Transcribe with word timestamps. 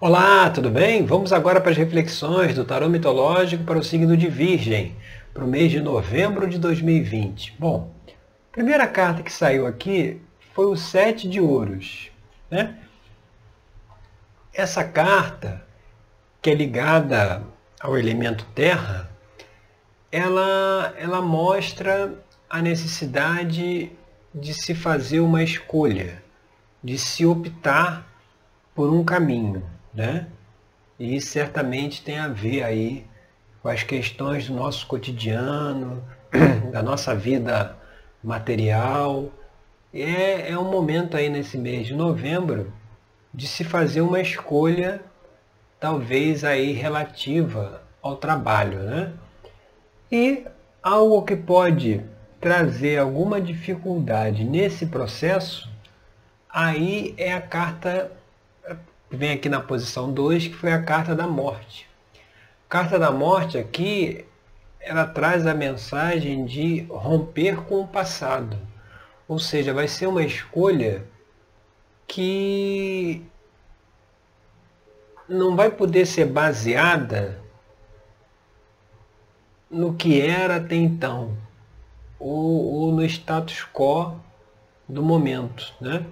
Olá, 0.00 0.50
tudo 0.50 0.70
bem? 0.70 1.06
Vamos 1.06 1.32
agora 1.32 1.60
para 1.60 1.70
as 1.70 1.76
reflexões 1.76 2.52
do 2.52 2.64
tarô 2.64 2.88
mitológico 2.88 3.62
para 3.62 3.78
o 3.78 3.82
signo 3.82 4.16
de 4.16 4.28
Virgem, 4.28 4.96
para 5.32 5.44
o 5.44 5.46
mês 5.46 5.70
de 5.70 5.80
novembro 5.80 6.48
de 6.48 6.58
2020. 6.58 7.54
Bom, 7.60 7.94
a 8.08 8.52
primeira 8.52 8.88
carta 8.88 9.22
que 9.22 9.32
saiu 9.32 9.68
aqui 9.68 10.20
foi 10.52 10.66
o 10.66 10.76
Sete 10.76 11.28
de 11.28 11.40
Ouros. 11.40 12.10
Né? 12.50 12.76
Essa 14.52 14.82
carta, 14.82 15.64
que 16.42 16.50
é 16.50 16.54
ligada 16.54 17.44
ao 17.80 17.96
elemento 17.96 18.44
terra, 18.52 19.08
ela, 20.10 20.92
ela 20.98 21.22
mostra 21.22 22.12
a 22.50 22.60
necessidade 22.60 23.92
de 24.34 24.54
se 24.54 24.74
fazer 24.74 25.20
uma 25.20 25.42
escolha, 25.42 26.20
de 26.82 26.98
se 26.98 27.24
optar 27.24 28.04
por 28.74 28.92
um 28.92 29.04
caminho 29.04 29.62
né? 29.94 30.26
E 30.98 31.20
certamente 31.20 32.02
tem 32.02 32.18
a 32.18 32.28
ver 32.28 32.62
aí 32.62 33.06
com 33.62 33.68
as 33.68 33.82
questões 33.82 34.48
do 34.48 34.54
nosso 34.54 34.86
cotidiano, 34.86 36.02
da 36.72 36.82
nossa 36.82 37.14
vida 37.14 37.76
material. 38.22 39.30
É, 39.92 40.50
é 40.50 40.58
um 40.58 40.70
momento 40.70 41.16
aí 41.16 41.28
nesse 41.28 41.56
mês 41.56 41.86
de 41.86 41.94
novembro 41.94 42.72
de 43.32 43.46
se 43.46 43.64
fazer 43.64 44.00
uma 44.00 44.20
escolha 44.20 45.00
talvez 45.80 46.44
aí 46.44 46.72
relativa 46.72 47.82
ao 48.00 48.16
trabalho, 48.16 48.80
né? 48.80 49.12
E 50.10 50.44
algo 50.82 51.22
que 51.22 51.34
pode 51.34 52.02
trazer 52.40 52.98
alguma 52.98 53.40
dificuldade 53.40 54.44
nesse 54.44 54.86
processo, 54.86 55.70
aí 56.48 57.14
é 57.16 57.32
a 57.32 57.40
carta 57.40 58.12
vem 59.10 59.32
aqui 59.32 59.48
na 59.48 59.60
posição 59.60 60.12
2, 60.12 60.48
que 60.48 60.54
foi 60.54 60.72
a 60.72 60.82
carta 60.82 61.14
da 61.14 61.26
morte. 61.26 61.88
Carta 62.68 62.98
da 62.98 63.10
morte 63.10 63.58
aqui, 63.58 64.24
ela 64.80 65.06
traz 65.06 65.46
a 65.46 65.54
mensagem 65.54 66.44
de 66.44 66.82
romper 66.90 67.62
com 67.64 67.80
o 67.80 67.88
passado. 67.88 68.58
Ou 69.26 69.38
seja, 69.38 69.72
vai 69.72 69.88
ser 69.88 70.06
uma 70.06 70.22
escolha 70.22 71.04
que 72.06 73.24
não 75.28 75.56
vai 75.56 75.70
poder 75.70 76.06
ser 76.06 76.26
baseada 76.26 77.42
no 79.70 79.94
que 79.94 80.20
era 80.20 80.56
até 80.56 80.76
então, 80.76 81.36
ou, 82.18 82.74
ou 82.74 82.92
no 82.92 83.04
status 83.04 83.66
quo 83.72 84.20
do 84.88 85.02
momento. 85.02 85.74
Né? 85.80 86.06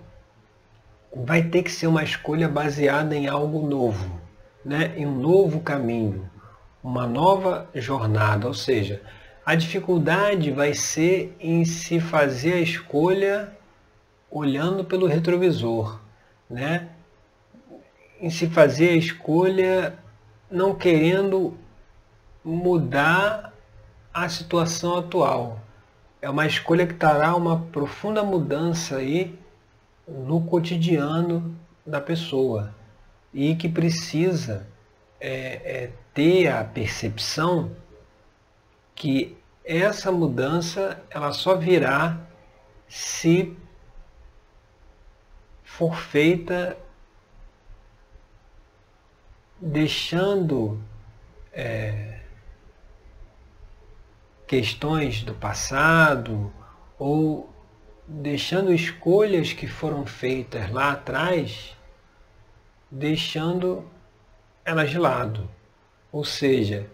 Vai 1.15 1.43
ter 1.43 1.63
que 1.63 1.71
ser 1.71 1.87
uma 1.87 2.03
escolha 2.03 2.49
baseada 2.49 3.15
em 3.15 3.29
algo 3.29 3.67
novo, 3.67 4.21
né? 4.65 4.93
em 4.97 5.07
um 5.07 5.15
novo 5.15 5.61
caminho, 5.61 6.29
uma 6.83 7.07
nova 7.07 7.69
jornada. 7.75 8.47
Ou 8.47 8.55
seja, 8.55 9.03
a 9.45 9.55
dificuldade 9.55 10.51
vai 10.51 10.73
ser 10.73 11.37
em 11.39 11.65
se 11.65 12.01
fazer 12.01 12.55
a 12.55 12.61
escolha 12.61 13.57
olhando 14.31 14.85
pelo 14.85 15.07
retrovisor, 15.07 16.01
né? 16.49 16.89
em 18.21 18.31
se 18.31 18.47
fazer 18.47 18.91
a 18.91 18.97
escolha 18.97 19.99
não 20.51 20.75
querendo 20.75 21.57
mudar 22.45 23.53
a 24.13 24.29
situação 24.29 24.97
atual. 24.97 25.61
É 26.21 26.31
uma 26.31 26.47
escolha 26.47 26.87
que 26.87 26.95
trará 26.95 27.35
uma 27.35 27.59
profunda 27.59 28.23
mudança 28.23 28.97
aí 28.97 29.39
no 30.07 30.43
cotidiano 30.43 31.57
da 31.87 32.01
pessoa 32.01 32.75
e 33.33 33.55
que 33.55 33.69
precisa 33.69 34.67
é, 35.21 35.85
é, 35.85 35.93
ter 36.13 36.49
a 36.49 36.65
percepção 36.65 37.75
que 38.95 39.37
essa 39.65 40.11
mudança 40.11 41.03
ela 41.11 41.33
só 41.33 41.57
virá 41.57 42.19
se 42.89 43.57
for 45.63 45.97
feita 45.97 46.77
deixando 49.61 50.83
é, 51.53 52.21
questões 54.47 55.23
do 55.23 55.35
passado 55.35 56.53
ou 56.99 57.52
deixando 58.21 58.73
escolhas 58.73 59.53
que 59.53 59.67
foram 59.67 60.05
feitas 60.05 60.71
lá 60.71 60.93
atrás, 60.93 61.77
deixando 62.91 63.89
elas 64.65 64.91
de 64.91 64.99
lado. 64.99 65.49
Ou 66.11 66.25
seja, 66.25 66.87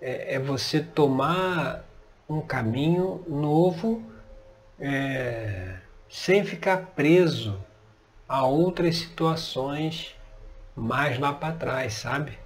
é, 0.00 0.34
é 0.34 0.38
você 0.38 0.80
tomar 0.80 1.84
um 2.28 2.42
caminho 2.42 3.24
novo 3.26 4.02
é, 4.78 5.76
sem 6.08 6.44
ficar 6.44 6.92
preso 6.94 7.58
a 8.28 8.44
outras 8.44 8.96
situações 8.98 10.14
mais 10.76 11.18
lá 11.18 11.32
para 11.32 11.54
trás, 11.54 11.94
sabe? 11.94 12.38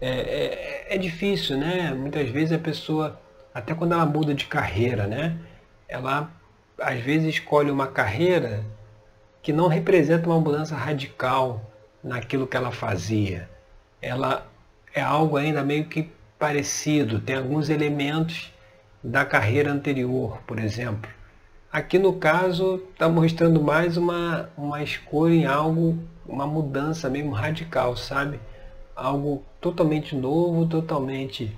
É, 0.00 0.08
é, 0.08 0.94
é, 0.94 0.98
difícil, 0.98 1.56
né? 1.56 1.94
Muitas 1.94 2.28
vezes 2.30 2.52
a 2.52 2.58
pessoa, 2.58 3.20
até 3.54 3.74
quando 3.74 3.92
ela 3.92 4.06
muda 4.06 4.34
de 4.34 4.46
carreira, 4.46 5.06
né? 5.06 5.38
Ela 5.88 6.30
às 6.80 7.00
vezes 7.00 7.34
escolhe 7.34 7.70
uma 7.70 7.86
carreira 7.86 8.64
que 9.42 9.52
não 9.52 9.68
representa 9.68 10.26
uma 10.26 10.40
mudança 10.40 10.74
radical 10.74 11.60
naquilo 12.02 12.46
que 12.46 12.56
ela 12.56 12.70
fazia. 12.70 13.48
Ela 14.00 14.46
é 14.94 15.00
algo 15.00 15.36
ainda 15.36 15.62
meio 15.62 15.84
que 15.84 16.10
parecido, 16.38 17.20
tem 17.20 17.36
alguns 17.36 17.68
elementos 17.68 18.52
da 19.04 19.24
carreira 19.24 19.70
anterior, 19.70 20.38
por 20.46 20.58
exemplo. 20.58 21.10
Aqui 21.70 21.98
no 21.98 22.14
caso 22.14 22.82
está 22.92 23.08
mostrando 23.08 23.62
mais 23.62 23.96
uma, 23.96 24.50
uma 24.56 24.82
escolha 24.82 25.34
em 25.34 25.46
algo, 25.46 25.98
uma 26.26 26.46
mudança 26.46 27.08
mesmo 27.08 27.32
radical, 27.32 27.96
sabe? 27.96 28.40
Algo 28.96 29.44
totalmente 29.60 30.16
novo, 30.16 30.66
totalmente 30.66 31.56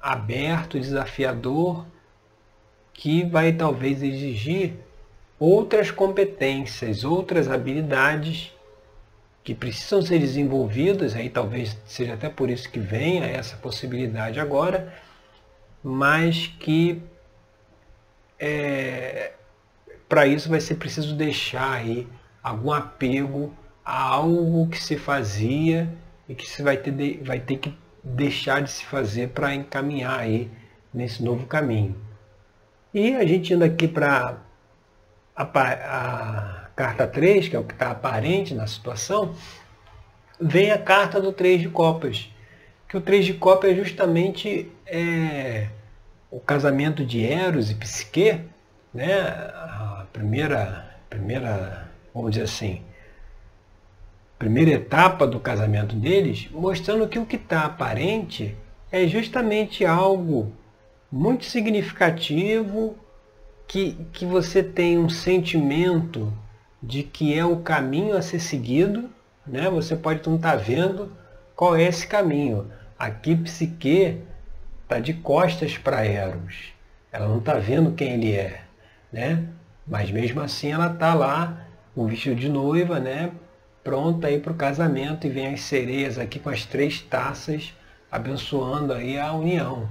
aberto, 0.00 0.78
desafiador 0.78 1.86
que 3.00 3.24
vai 3.24 3.50
talvez 3.54 4.02
exigir 4.02 4.74
outras 5.38 5.90
competências, 5.90 7.02
outras 7.02 7.48
habilidades 7.48 8.54
que 9.42 9.54
precisam 9.54 10.02
ser 10.02 10.18
desenvolvidas, 10.18 11.16
aí 11.16 11.30
talvez 11.30 11.78
seja 11.86 12.12
até 12.12 12.28
por 12.28 12.50
isso 12.50 12.70
que 12.70 12.78
venha 12.78 13.24
essa 13.24 13.56
possibilidade 13.56 14.38
agora, 14.38 14.92
mas 15.82 16.48
que 16.60 17.02
é, 18.38 19.32
para 20.06 20.26
isso 20.26 20.50
vai 20.50 20.60
ser 20.60 20.74
preciso 20.74 21.16
deixar 21.16 21.72
aí 21.72 22.06
algum 22.42 22.70
apego 22.70 23.50
a 23.82 23.98
algo 23.98 24.68
que 24.68 24.78
se 24.78 24.98
fazia 24.98 25.90
e 26.28 26.34
que 26.34 26.46
se 26.46 26.62
vai 26.62 26.76
ter, 26.76 27.22
vai 27.24 27.40
ter 27.40 27.56
que 27.56 27.74
deixar 28.04 28.60
de 28.60 28.70
se 28.70 28.84
fazer 28.84 29.30
para 29.30 29.54
encaminhar 29.54 30.20
aí 30.20 30.50
nesse 30.92 31.22
novo 31.22 31.46
caminho. 31.46 32.09
E 32.92 33.14
a 33.14 33.24
gente 33.24 33.54
indo 33.54 33.64
aqui 33.64 33.86
para 33.86 34.38
a, 35.36 35.42
a, 35.44 36.68
carta 36.74 37.06
3, 37.06 37.48
que 37.48 37.54
é 37.54 37.58
o 37.58 37.64
que 37.64 37.72
está 37.72 37.90
aparente 37.90 38.54
na 38.54 38.66
situação, 38.66 39.34
vem 40.40 40.72
a 40.72 40.78
carta 40.78 41.20
do 41.20 41.32
3 41.32 41.60
de 41.60 41.68
copas. 41.68 42.28
Que 42.88 42.96
o 42.96 43.00
3 43.00 43.26
de 43.26 43.34
copas 43.34 43.70
é 43.70 43.74
justamente 43.74 44.70
é, 44.86 45.68
o 46.30 46.40
casamento 46.40 47.04
de 47.04 47.24
Eros 47.24 47.70
e 47.70 47.74
Psique, 47.76 48.40
né? 48.92 49.20
a 49.20 50.06
primeira, 50.12 50.96
primeira, 51.08 51.88
vamos 52.12 52.32
dizer 52.32 52.44
assim, 52.44 52.82
primeira 54.36 54.72
etapa 54.72 55.26
do 55.26 55.38
casamento 55.38 55.94
deles, 55.94 56.48
mostrando 56.50 57.06
que 57.06 57.18
o 57.18 57.26
que 57.26 57.36
está 57.36 57.66
aparente 57.66 58.56
é 58.90 59.06
justamente 59.06 59.84
algo 59.84 60.52
muito 61.10 61.44
significativo 61.44 62.96
que, 63.66 63.94
que 64.12 64.24
você 64.24 64.62
tem 64.62 64.98
um 64.98 65.08
sentimento 65.08 66.32
de 66.82 67.02
que 67.02 67.36
é 67.36 67.44
o 67.44 67.58
caminho 67.58 68.16
a 68.16 68.22
ser 68.22 68.40
seguido, 68.40 69.10
né? 69.46 69.68
Você 69.70 69.96
pode 69.96 70.26
não 70.28 70.36
estar 70.36 70.52
tá 70.52 70.56
vendo 70.56 71.12
qual 71.54 71.76
é 71.76 71.82
esse 71.82 72.06
caminho. 72.06 72.70
Aqui 72.98 73.36
Psique 73.36 74.20
está 74.82 74.98
de 74.98 75.14
costas 75.14 75.76
para 75.76 76.04
Eros. 76.04 76.72
Ela 77.12 77.28
não 77.28 77.38
está 77.38 77.54
vendo 77.54 77.92
quem 77.92 78.14
ele 78.14 78.32
é, 78.32 78.62
né? 79.12 79.44
Mas 79.86 80.10
mesmo 80.10 80.40
assim 80.40 80.72
ela 80.72 80.92
está 80.92 81.14
lá, 81.14 81.66
com 81.94 82.06
vestido 82.06 82.36
de 82.36 82.48
noiva, 82.48 83.00
né? 83.00 83.32
Pronta 83.82 84.28
aí 84.28 84.38
para 84.38 84.52
o 84.52 84.56
casamento 84.56 85.26
e 85.26 85.30
vem 85.30 85.48
as 85.48 85.62
sereias 85.62 86.18
aqui 86.18 86.38
com 86.38 86.50
as 86.50 86.64
três 86.64 87.00
taças 87.00 87.74
abençoando 88.10 88.92
aí 88.92 89.18
a 89.18 89.32
união. 89.32 89.88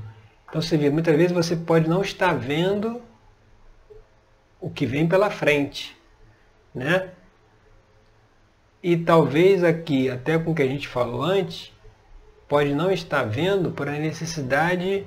Então 0.49 0.61
você 0.61 0.75
vê, 0.77 0.89
muitas 0.89 1.15
vezes 1.15 1.31
você 1.31 1.55
pode 1.55 1.87
não 1.87 2.01
estar 2.01 2.33
vendo 2.33 3.01
o 4.59 4.69
que 4.69 4.85
vem 4.85 5.07
pela 5.07 5.29
frente, 5.29 5.95
né? 6.73 7.11
E 8.81 8.97
talvez 8.97 9.63
aqui, 9.63 10.09
até 10.09 10.39
com 10.39 10.51
o 10.51 10.55
que 10.55 10.61
a 10.61 10.67
gente 10.67 10.87
falou 10.87 11.21
antes, 11.21 11.71
pode 12.47 12.73
não 12.73 12.91
estar 12.91 13.23
vendo 13.23 13.71
por 13.71 13.87
a 13.87 13.91
necessidade 13.91 15.05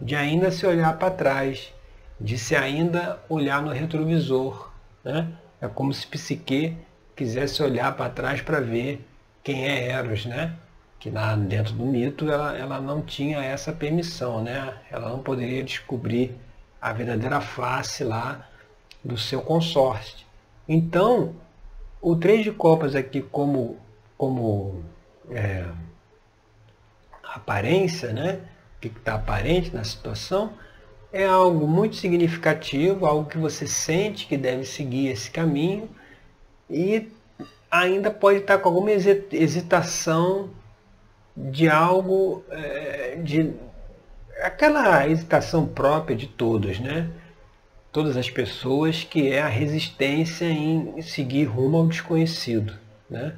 de 0.00 0.14
ainda 0.14 0.50
se 0.50 0.66
olhar 0.66 0.96
para 0.98 1.10
trás, 1.10 1.72
de 2.20 2.38
se 2.38 2.54
ainda 2.54 3.20
olhar 3.28 3.62
no 3.62 3.72
retrovisor. 3.72 4.70
Né? 5.02 5.26
É 5.60 5.66
como 5.66 5.92
se 5.92 6.06
Psique 6.06 6.76
quisesse 7.16 7.62
olhar 7.62 7.96
para 7.96 8.10
trás 8.10 8.40
para 8.40 8.60
ver 8.60 9.04
quem 9.42 9.66
é 9.66 9.88
Eros, 9.88 10.24
né? 10.26 10.54
Que 11.04 11.10
lá 11.10 11.36
dentro 11.36 11.74
do 11.74 11.84
mito 11.84 12.30
ela, 12.30 12.56
ela 12.56 12.80
não 12.80 13.02
tinha 13.02 13.44
essa 13.44 13.70
permissão, 13.74 14.42
né? 14.42 14.74
ela 14.90 15.10
não 15.10 15.18
poderia 15.18 15.62
descobrir 15.62 16.34
a 16.80 16.94
verdadeira 16.94 17.42
face 17.42 18.02
lá 18.02 18.48
do 19.04 19.18
seu 19.18 19.42
consorte. 19.42 20.26
Então, 20.66 21.34
o 22.00 22.16
três 22.16 22.42
de 22.42 22.50
copas 22.50 22.94
aqui 22.94 23.20
como, 23.20 23.76
como 24.16 24.82
é, 25.30 25.66
aparência, 27.22 28.10
né? 28.10 28.40
o 28.78 28.80
que 28.80 28.88
está 28.88 29.16
aparente 29.16 29.74
na 29.74 29.84
situação, 29.84 30.54
é 31.12 31.26
algo 31.26 31.68
muito 31.68 31.96
significativo, 31.96 33.04
algo 33.04 33.28
que 33.28 33.36
você 33.36 33.66
sente 33.66 34.26
que 34.26 34.38
deve 34.38 34.64
seguir 34.64 35.08
esse 35.08 35.30
caminho 35.30 35.86
e 36.70 37.12
ainda 37.70 38.10
pode 38.10 38.38
estar 38.38 38.56
com 38.56 38.70
alguma 38.70 38.90
hesitação 38.90 40.48
de 41.36 41.68
algo, 41.68 42.44
é, 42.50 43.16
de 43.22 43.52
aquela 44.42 45.08
hesitação 45.08 45.66
própria 45.66 46.16
de 46.16 46.26
todos, 46.26 46.78
né? 46.78 47.10
Todas 47.92 48.16
as 48.16 48.28
pessoas, 48.28 49.04
que 49.04 49.28
é 49.28 49.42
a 49.42 49.48
resistência 49.48 50.46
em 50.46 51.00
seguir 51.02 51.44
rumo 51.44 51.76
ao 51.76 51.86
desconhecido, 51.86 52.74
né? 53.08 53.34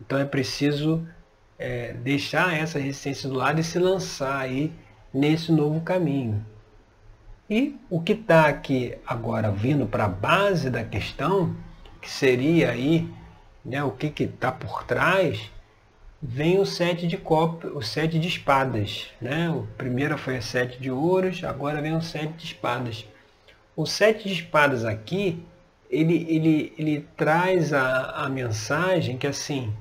Então 0.00 0.18
é 0.18 0.24
preciso 0.24 1.06
é, 1.58 1.92
deixar 1.94 2.56
essa 2.56 2.78
resistência 2.78 3.28
do 3.28 3.34
lado 3.34 3.60
e 3.60 3.64
se 3.64 3.78
lançar 3.78 4.40
aí 4.40 4.72
nesse 5.12 5.50
novo 5.50 5.80
caminho. 5.80 6.44
E 7.50 7.76
o 7.88 8.00
que 8.00 8.12
está 8.12 8.46
aqui 8.46 8.96
agora 9.06 9.50
vindo 9.50 9.86
para 9.86 10.04
a 10.04 10.08
base 10.08 10.68
da 10.68 10.84
questão, 10.84 11.56
que 12.00 12.10
seria 12.10 12.70
aí 12.70 13.08
né, 13.64 13.82
o 13.82 13.90
que 13.90 14.12
está 14.22 14.52
por 14.52 14.84
trás, 14.84 15.50
vem 16.20 16.58
o 16.58 16.66
sete 16.66 17.06
de 17.06 17.16
copas, 17.16 17.70
o 17.72 17.80
sete 17.80 18.18
de 18.18 18.28
espadas. 18.28 19.08
Né? 19.20 19.48
O 19.50 19.66
primeiro 19.76 20.18
foi 20.18 20.38
o 20.38 20.42
sete 20.42 20.80
de 20.80 20.90
ouros, 20.90 21.42
agora 21.44 21.80
vem 21.80 21.96
o 21.96 22.02
sete 22.02 22.32
de 22.34 22.44
espadas. 22.46 23.06
O 23.76 23.86
sete 23.86 24.28
de 24.28 24.34
espadas 24.34 24.84
aqui, 24.84 25.42
ele, 25.90 26.26
ele, 26.28 26.72
ele 26.76 27.08
traz 27.16 27.72
a, 27.72 28.24
a 28.24 28.28
mensagem 28.28 29.16
que 29.16 29.26
assim, 29.26 29.72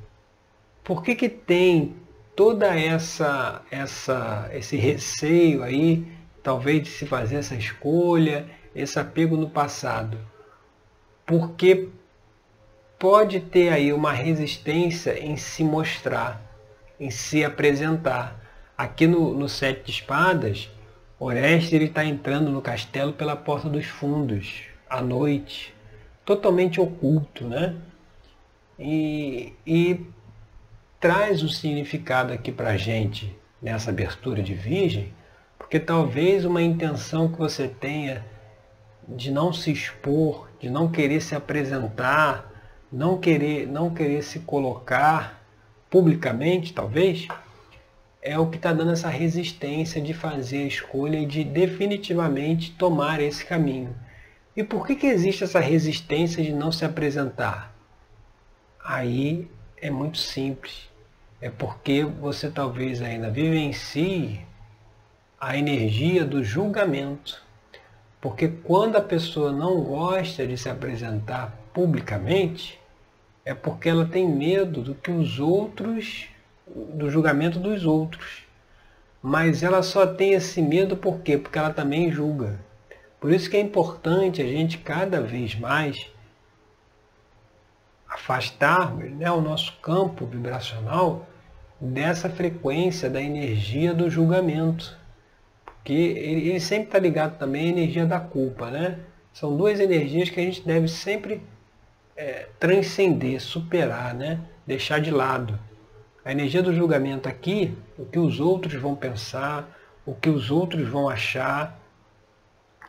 por 0.84 1.04
que, 1.04 1.16
que 1.16 1.28
tem 1.28 1.95
toda 2.36 2.80
essa, 2.80 3.63
essa 3.72 4.48
esse 4.54 4.78
receio 4.78 5.63
aí 5.63 6.06
talvez 6.44 6.84
de 6.84 6.89
se 6.89 7.06
fazer 7.06 7.38
essa 7.38 7.56
escolha, 7.56 8.48
esse 8.74 8.98
apego 8.98 9.36
no 9.36 9.50
passado. 9.50 10.18
Porque 11.25 11.89
pode 13.00 13.40
ter 13.40 13.70
aí 13.70 13.94
uma 13.94 14.12
resistência 14.12 15.20
em 15.20 15.38
se 15.38 15.64
mostrar, 15.64 16.42
em 17.00 17.10
se 17.10 17.44
apresentar. 17.44 18.44
Aqui 18.78 19.08
no, 19.08 19.34
no 19.34 19.48
Sete 19.48 19.86
de 19.86 19.92
Espadas, 19.92 20.70
Orestes 21.20 21.82
está 21.82 22.06
entrando 22.06 22.52
no 22.52 22.62
castelo 22.62 23.14
pela 23.14 23.36
porta 23.36 23.70
dos 23.70 23.86
fundos, 23.86 24.64
à 24.90 25.02
noite, 25.02 25.74
totalmente 26.24 26.80
oculto, 26.80 27.46
né? 27.46 27.76
E, 28.80 29.54
e 29.66 30.06
traz 31.00 31.42
o 31.42 31.50
significado 31.50 32.32
aqui 32.34 32.52
para 32.52 32.70
a 32.70 32.78
gente, 32.78 33.36
nessa 33.60 33.90
abertura 33.90 34.44
de 34.44 34.54
Virgem, 34.54 35.12
porque 35.58 35.80
talvez 35.80 36.46
uma 36.46 36.62
intenção 36.62 37.28
que 37.28 37.38
você 37.38 37.68
tenha 37.68 38.24
de 39.08 39.32
não 39.32 39.52
se 39.52 39.72
expor, 39.72 40.48
de 40.60 40.70
não 40.70 40.88
querer 40.88 41.22
se 41.22 41.34
apresentar, 41.34 42.56
não 42.92 43.18
querer, 43.18 43.68
não 43.68 43.94
querer 43.94 44.24
se 44.24 44.39
colocar 44.39 45.44
publicamente, 45.89 46.74
talvez, 46.74 47.28
é 48.22 48.38
o 48.38 48.48
que 48.48 48.57
está 48.57 48.74
dando 48.74 48.92
essa 48.92 49.10
resistência 49.10 50.01
de 50.01 50.13
fazer 50.13 50.63
a 50.63 50.68
escolha 50.68 51.18
e 51.18 51.25
de 51.25 51.44
definitivamente 51.44 52.72
tomar 52.72 53.22
esse 53.22 53.45
caminho. 53.45 53.95
E 54.56 54.63
por 54.63 54.86
que, 54.86 54.95
que 54.95 55.07
existe 55.07 55.44
essa 55.44 55.60
resistência 55.60 56.44
de 56.44 56.51
não 56.51 56.72
se 56.72 56.84
apresentar? 56.84 57.74
Aí 58.84 59.48
é 59.80 59.89
muito 59.89 60.18
simples. 60.18 60.89
É 61.39 61.50
porque 61.50 62.04
você 62.04 62.50
talvez 62.50 63.01
ainda 63.01 63.30
vivencie 63.30 64.42
a 65.39 65.56
energia 65.56 66.25
do 66.25 66.44
julgamento. 66.44 67.42
Porque 68.19 68.48
quando 68.48 68.95
a 68.95 69.01
pessoa 69.01 69.51
não 69.51 69.81
gosta 69.81 70.48
de 70.48 70.57
se 70.57 70.68
apresentar 70.68 71.56
publicamente, 71.77 72.79
é 73.45 73.53
porque 73.53 73.88
ela 73.88 74.03
tem 74.03 74.27
medo 74.27 74.81
do 74.81 74.95
que 74.95 75.12
os 75.12 75.39
outros, 75.39 76.27
do 76.65 77.07
julgamento 77.07 77.59
dos 77.59 77.85
outros. 77.85 78.47
Mas 79.21 79.62
ela 79.62 79.83
só 79.83 80.07
tem 80.07 80.33
esse 80.33 80.59
medo 80.59 80.97
por 80.97 81.19
quê? 81.19 81.38
Porque 81.38 81.59
ela 81.59 81.71
também 81.71 82.12
julga. 82.12 82.59
Por 83.19 83.31
isso 83.31 83.47
que 83.47 83.56
é 83.56 83.59
importante 83.59 84.41
a 84.41 84.47
gente 84.47 84.79
cada 84.79 85.21
vez 85.21 85.53
mais 85.53 86.09
afastarmos 88.09 89.12
né, 89.12 89.29
o 89.29 89.39
nosso 89.39 89.77
campo 89.79 90.25
vibracional 90.25 91.27
dessa 91.79 92.27
frequência 92.27 93.07
da 93.07 93.21
energia 93.21 93.94
do 93.94 94.09
julgamento 94.09 94.97
que 95.83 95.94
ele, 95.94 96.50
ele 96.50 96.59
sempre 96.59 96.85
está 96.85 96.97
ligado 96.97 97.38
também 97.38 97.68
à 97.68 97.69
energia 97.69 98.06
da 98.07 98.19
culpa, 98.19 98.71
né? 98.71 98.97
São 99.31 99.56
duas 99.56 99.79
energias 99.79 100.31
que 100.31 100.39
a 100.39 100.44
gente 100.44 100.65
deve 100.65 100.88
sempre 100.88 101.44
é, 102.18 102.48
transcender, 102.60 103.40
superar, 103.40 104.14
né? 104.14 104.42
Deixar 104.66 105.00
de 105.00 105.12
lado. 105.12 105.58
A 106.25 106.31
energia 106.31 106.62
do 106.62 106.74
julgamento 106.74 107.30
aqui, 107.30 107.78
o 107.98 108.04
que 108.04 108.19
os 108.19 108.40
outros 108.40 108.74
vão 108.74 108.96
pensar, 108.96 109.69
o 110.06 110.14
que 110.14 110.30
os 110.30 110.52
outros 110.52 110.86
vão 110.90 111.08
achar, 111.08 111.80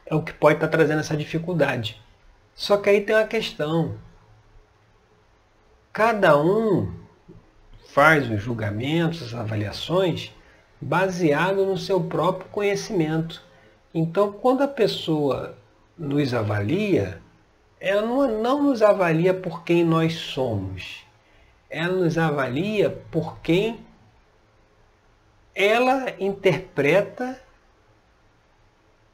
é 0.06 0.14
o 0.14 0.22
que 0.22 0.32
pode 0.32 0.56
estar 0.56 0.68
trazendo 0.68 1.00
essa 1.00 1.16
dificuldade. 1.16 2.00
Só 2.54 2.78
que 2.78 2.88
aí 2.88 3.02
tem 3.02 3.14
uma 3.14 3.26
questão. 3.26 3.96
Cada 5.92 6.36
um 6.40 6.92
faz 7.90 8.28
os 8.30 8.42
julgamentos, 8.42 9.22
as 9.22 9.34
avaliações, 9.34 10.32
baseado 10.80 11.66
no 11.66 11.76
seu 11.76 12.00
próprio 12.00 12.48
conhecimento. 12.50 13.42
Então, 13.92 14.32
quando 14.32 14.62
a 14.62 14.68
pessoa 14.68 15.56
nos 15.96 16.32
avalia, 16.32 17.20
ela 17.80 18.02
não, 18.02 18.42
não 18.42 18.62
nos 18.62 18.82
avalia 18.82 19.32
por 19.32 19.62
quem 19.62 19.84
nós 19.84 20.14
somos. 20.14 21.04
Ela 21.70 21.94
nos 21.94 22.18
avalia 22.18 22.90
por 23.10 23.38
quem 23.40 23.80
ela 25.54 26.12
interpreta 26.18 27.40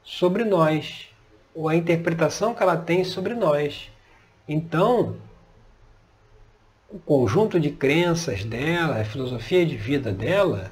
sobre 0.03 0.43
nós, 0.43 1.09
ou 1.53 1.67
a 1.67 1.75
interpretação 1.75 2.53
que 2.53 2.61
ela 2.61 2.77
tem 2.77 3.03
sobre 3.03 3.33
nós. 3.33 3.91
Então, 4.47 5.17
o 6.89 6.99
conjunto 6.99 7.59
de 7.59 7.71
crenças 7.71 8.45
dela, 8.45 9.01
a 9.01 9.05
filosofia 9.05 9.65
de 9.65 9.75
vida 9.75 10.11
dela, 10.11 10.71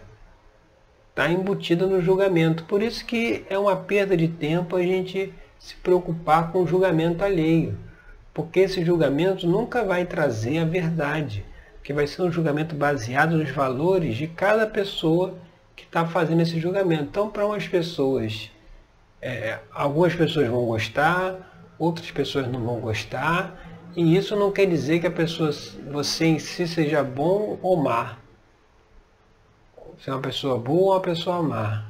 está 1.10 1.30
embutida 1.30 1.88
no 1.88 2.02
julgamento. 2.02 2.64
Por 2.66 2.82
isso 2.82 3.06
que 3.06 3.46
é 3.50 3.58
uma 3.58 3.76
perda 3.76 4.16
de 4.16 4.28
tempo 4.28 4.76
a 4.76 4.82
gente 4.84 5.34
se 5.64 5.76
preocupar 5.76 6.52
com 6.52 6.64
o 6.64 6.68
julgamento 6.68 7.24
alheio. 7.24 7.78
Porque 8.34 8.60
esse 8.60 8.84
julgamento 8.84 9.48
nunca 9.48 9.86
vai 9.86 10.06
trazer 10.06 10.58
a 10.58 10.66
verdade, 10.66 11.46
que 11.82 11.94
vai 11.94 12.06
ser 12.06 12.24
um 12.24 12.32
julgamento 12.32 12.76
baseado 12.76 13.38
nos 13.38 13.50
valores 13.50 14.18
de 14.18 14.28
cada 14.28 14.68
pessoa 14.68 15.36
que 15.74 15.86
está 15.86 16.06
fazendo 16.06 16.42
esse 16.42 16.60
julgamento. 16.60 17.04
Então, 17.04 17.30
para 17.30 17.46
umas 17.46 17.68
pessoas, 17.68 18.52
é, 19.22 19.60
algumas 19.72 20.14
pessoas 20.14 20.50
vão 20.50 20.66
gostar, 20.66 21.74
outras 21.80 22.12
pessoas 22.12 22.48
não 22.48 22.60
vão 22.60 22.82
gostar, 22.82 23.58
e 23.96 24.18
isso 24.18 24.36
não 24.36 24.52
quer 24.52 24.66
dizer 24.66 25.00
que 25.00 25.08
a 25.08 25.12
pessoa, 25.12 25.52
você 25.90 26.26
em 26.26 26.40
si 26.40 26.68
seja 26.68 27.02
bom 27.04 27.58
ou 27.62 27.78
má 27.78 28.18
se 30.04 30.10
é 30.10 30.14
uma 30.14 30.22
pessoa 30.22 30.58
boa 30.58 30.82
ou 30.82 30.92
uma 30.96 31.00
pessoa 31.00 31.42
má. 31.42 31.86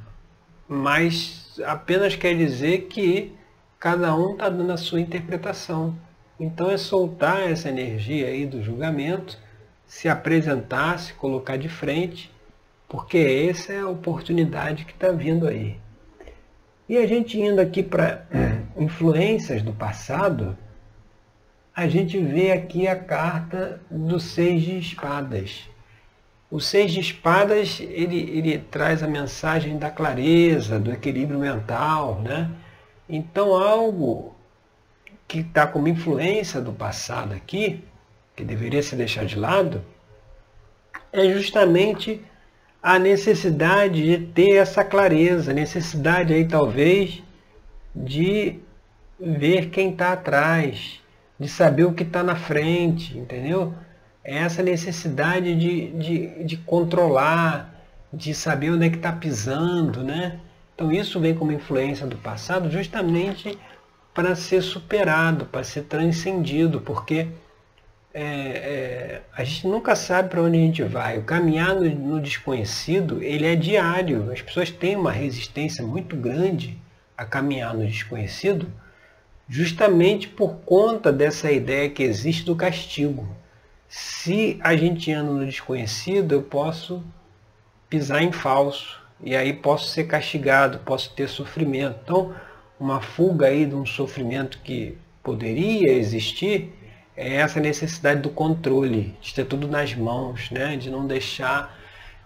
Mas 0.68 1.58
apenas 1.64 2.14
quer 2.14 2.36
dizer 2.36 2.82
que 2.82 3.34
cada 3.84 4.16
um 4.16 4.32
está 4.32 4.48
dando 4.48 4.72
a 4.72 4.78
sua 4.78 4.98
interpretação. 4.98 5.94
Então 6.40 6.70
é 6.70 6.78
soltar 6.78 7.40
essa 7.42 7.68
energia 7.68 8.28
aí 8.28 8.46
do 8.46 8.62
julgamento, 8.62 9.38
se 9.86 10.08
apresentar, 10.08 10.98
se 10.98 11.12
colocar 11.12 11.58
de 11.58 11.68
frente, 11.68 12.32
porque 12.88 13.18
essa 13.18 13.74
é 13.74 13.80
a 13.80 13.88
oportunidade 13.88 14.86
que 14.86 14.92
está 14.92 15.10
vindo 15.10 15.46
aí. 15.46 15.76
E 16.88 16.96
a 16.96 17.06
gente 17.06 17.38
indo 17.38 17.60
aqui 17.60 17.82
para 17.82 18.24
influências 18.74 19.60
do 19.60 19.74
passado, 19.74 20.56
a 21.76 21.86
gente 21.86 22.18
vê 22.18 22.52
aqui 22.52 22.88
a 22.88 22.96
carta 22.96 23.82
do 23.90 24.18
seis 24.18 24.62
de 24.62 24.78
espadas. 24.78 25.68
O 26.50 26.58
seis 26.58 26.90
de 26.90 27.00
espadas, 27.00 27.80
ele, 27.80 28.18
ele 28.34 28.58
traz 28.58 29.02
a 29.02 29.06
mensagem 29.06 29.76
da 29.76 29.90
clareza, 29.90 30.80
do 30.80 30.90
equilíbrio 30.90 31.38
mental, 31.38 32.22
né? 32.22 32.50
Então 33.08 33.54
algo 33.54 34.34
que 35.26 35.40
está 35.40 35.66
como 35.66 35.88
influência 35.88 36.60
do 36.60 36.72
passado 36.72 37.34
aqui, 37.34 37.84
que 38.36 38.44
deveria 38.44 38.82
se 38.82 38.96
deixar 38.96 39.24
de 39.24 39.38
lado, 39.38 39.82
é 41.12 41.28
justamente 41.32 42.20
a 42.82 42.98
necessidade 42.98 44.02
de 44.02 44.26
ter 44.26 44.56
essa 44.56 44.84
clareza, 44.84 45.50
a 45.50 45.54
necessidade 45.54 46.34
aí 46.34 46.46
talvez 46.46 47.22
de 47.94 48.60
ver 49.18 49.70
quem 49.70 49.90
está 49.90 50.12
atrás, 50.12 51.00
de 51.38 51.48
saber 51.48 51.84
o 51.84 51.94
que 51.94 52.02
está 52.02 52.22
na 52.22 52.36
frente, 52.36 53.16
entendeu? 53.16 53.72
É 54.22 54.38
essa 54.38 54.62
necessidade 54.62 55.54
de, 55.54 55.90
de, 55.92 56.44
de 56.44 56.56
controlar, 56.58 57.74
de 58.12 58.34
saber 58.34 58.70
onde 58.70 58.86
é 58.86 58.90
que 58.90 58.96
está 58.96 59.12
pisando, 59.12 60.02
né? 60.02 60.40
Então 60.74 60.90
isso 60.90 61.20
vem 61.20 61.34
como 61.34 61.52
influência 61.52 62.06
do 62.06 62.16
passado 62.16 62.70
justamente 62.70 63.56
para 64.12 64.34
ser 64.34 64.62
superado, 64.62 65.46
para 65.46 65.64
ser 65.64 65.82
transcendido, 65.82 66.80
porque 66.80 67.28
é, 68.12 68.22
é, 68.22 69.22
a 69.36 69.42
gente 69.42 69.66
nunca 69.66 69.96
sabe 69.96 70.28
para 70.28 70.42
onde 70.42 70.56
a 70.56 70.60
gente 70.60 70.82
vai. 70.84 71.18
O 71.18 71.24
caminhar 71.24 71.74
no, 71.74 71.88
no, 71.90 72.20
desconhecido, 72.20 73.22
ele 73.22 73.46
é 73.46 73.56
diário. 73.56 74.30
As 74.32 74.40
pessoas 74.40 74.70
têm 74.70 74.96
uma 74.96 75.10
resistência 75.10 75.84
muito 75.84 76.16
grande 76.16 76.78
a 77.16 77.24
caminhar 77.24 77.74
no 77.74 77.86
desconhecido, 77.86 78.68
justamente 79.48 80.28
por 80.28 80.56
conta 80.64 81.12
dessa 81.12 81.50
ideia 81.50 81.90
que 81.90 82.02
existe 82.02 82.44
do 82.44 82.54
castigo. 82.54 83.28
Se 83.88 84.58
a 84.62 84.76
gente 84.76 85.12
anda 85.12 85.30
no 85.30 85.46
desconhecido, 85.46 86.32
eu 86.32 86.42
posso 86.42 87.02
pisar 87.88 88.22
em 88.22 88.32
falso 88.32 89.03
e 89.24 89.34
aí 89.34 89.54
posso 89.54 89.88
ser 89.88 90.04
castigado, 90.04 90.80
posso 90.80 91.14
ter 91.14 91.28
sofrimento. 91.28 91.98
Então, 92.02 92.34
uma 92.78 93.00
fuga 93.00 93.46
aí 93.46 93.64
de 93.64 93.74
um 93.74 93.86
sofrimento 93.86 94.58
que 94.62 94.98
poderia 95.22 95.90
existir 95.92 96.74
é 97.16 97.36
essa 97.36 97.58
necessidade 97.58 98.20
do 98.20 98.28
controle, 98.28 99.16
de 99.22 99.32
ter 99.32 99.46
tudo 99.46 99.66
nas 99.66 99.94
mãos, 99.94 100.50
né? 100.50 100.76
de 100.76 100.90
não 100.90 101.06
deixar 101.06 101.74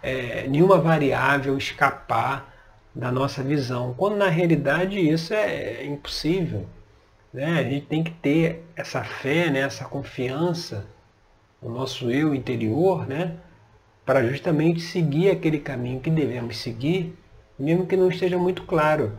é, 0.02 0.48
nenhuma 0.48 0.78
variável 0.78 1.56
escapar 1.56 2.52
da 2.92 3.12
nossa 3.12 3.44
visão, 3.44 3.94
quando 3.96 4.16
na 4.16 4.28
realidade 4.28 4.98
isso 4.98 5.32
é 5.32 5.84
impossível. 5.84 6.66
Né? 7.32 7.60
A 7.60 7.62
gente 7.62 7.86
tem 7.86 8.02
que 8.02 8.10
ter 8.10 8.64
essa 8.74 9.04
fé, 9.04 9.50
né? 9.50 9.60
essa 9.60 9.84
confiança 9.84 10.84
no 11.62 11.70
nosso 11.70 12.10
eu 12.10 12.34
interior, 12.34 13.06
né? 13.06 13.36
Para 14.08 14.24
justamente 14.24 14.80
seguir 14.80 15.28
aquele 15.28 15.58
caminho 15.58 16.00
que 16.00 16.08
devemos 16.08 16.56
seguir, 16.56 17.14
mesmo 17.58 17.84
que 17.84 17.94
não 17.94 18.08
esteja 18.08 18.38
muito 18.38 18.62
claro. 18.62 19.12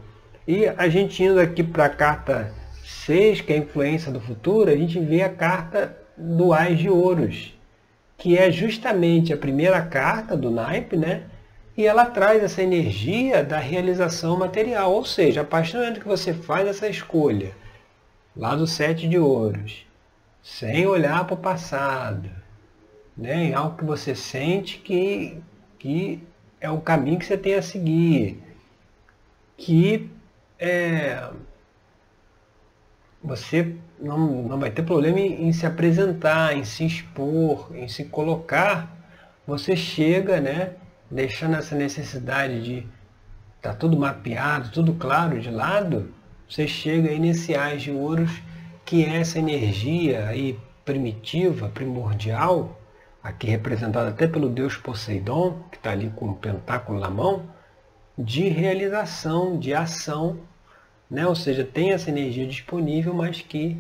E 0.48 0.66
a 0.66 0.90
gente 0.90 1.24
indo 1.24 1.40
aqui 1.40 1.62
para 1.62 1.86
a 1.86 1.90
carta 1.90 2.52
6, 2.84 3.42
que 3.42 3.54
é 3.54 3.58
a 3.58 3.60
influência 3.60 4.12
do 4.12 4.20
futuro, 4.20 4.72
a 4.72 4.76
gente 4.76 5.00
vê 5.00 5.22
a 5.22 5.30
carta 5.30 5.96
do 6.18 6.52
Ais 6.54 6.80
de 6.80 6.90
Ouros, 6.90 7.56
que 8.18 8.36
é 8.36 8.52
justamente 8.52 9.32
a 9.32 9.38
primeira 9.38 9.80
carta 9.80 10.36
do 10.36 10.50
naipe, 10.50 10.98
né? 10.98 11.26
E 11.78 11.86
ela 11.86 12.06
traz 12.06 12.42
essa 12.42 12.64
energia 12.64 13.44
da 13.44 13.60
realização 13.60 14.40
material, 14.40 14.92
ou 14.92 15.06
seja, 15.06 15.42
a 15.42 15.46
partir 15.46 15.74
do 15.74 15.82
momento 15.82 16.00
que 16.00 16.08
você 16.08 16.34
faz 16.34 16.68
essa 16.68 16.90
escolha, 16.90 17.52
lá 18.36 18.56
do 18.56 18.66
sete 18.66 19.08
de 19.08 19.20
ouros, 19.20 19.86
sem 20.42 20.88
olhar 20.88 21.26
para 21.26 21.36
o 21.36 21.38
passado, 21.38 22.39
né, 23.20 23.48
em 23.48 23.54
algo 23.54 23.78
que 23.78 23.84
você 23.84 24.16
sente 24.16 24.78
que, 24.78 25.38
que 25.78 26.24
é 26.62 26.70
o 26.70 26.80
caminho 26.80 27.20
que 27.20 27.26
você 27.26 27.38
tem 27.38 27.56
a 27.56 27.62
seguir, 27.62 28.42
que 29.58 30.10
é, 30.58 31.30
você 33.22 33.76
não, 34.00 34.44
não 34.44 34.58
vai 34.58 34.72
ter 34.72 34.84
problema 34.84 35.20
em, 35.20 35.50
em, 35.50 35.52
se 35.52 35.66
apresentar, 35.66 36.56
em 36.56 36.64
se 36.64 36.86
expor, 36.86 37.70
em 37.76 37.90
se 37.90 38.06
colocar. 38.06 38.96
Você 39.46 39.76
chega, 39.76 40.40
né, 40.40 40.76
deixando 41.12 41.58
essa 41.58 41.76
necessidade 41.76 42.64
de 42.64 42.88
tá 43.62 43.74
tudo 43.74 43.98
mapeado, 43.98 44.70
tudo 44.72 44.94
claro 44.94 45.42
de 45.42 45.52
lado, 45.52 46.14
você 46.48 46.66
chega 46.66 47.10
a 47.10 47.14
iniciais 47.14 47.82
de 47.82 47.92
ouros, 47.92 48.32
que 48.86 49.04
é 49.04 49.18
essa 49.18 49.38
energia 49.38 50.26
aí 50.26 50.58
primitiva, 50.86 51.68
primordial, 51.68 52.79
aqui 53.24 53.48
representada 53.48 54.10
até 54.10 54.28
pelo 54.28 54.50
deus 54.50 54.78
Poseidon, 54.78 55.64
que 55.72 55.78
está 55.78 55.92
ali 55.92 56.12
com 56.16 56.30
o 56.30 56.36
pentáculo 56.36 57.00
na 57.00 57.10
mão, 57.10 57.44
de 58.18 58.48
realização, 58.50 59.58
de 59.58 59.74
ação 59.74 60.40
né? 61.10 61.26
Ou 61.26 61.36
seja, 61.36 61.64
tem 61.64 61.92
essa 61.92 62.10
energia 62.10 62.46
disponível, 62.46 63.14
mas 63.14 63.42
que 63.42 63.78